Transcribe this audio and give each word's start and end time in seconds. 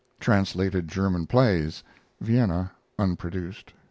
Translated 0.19 0.87
German 0.87 1.27
plays 1.27 1.83
(Vienna) 2.19 2.71
(unproduced). 2.97 3.73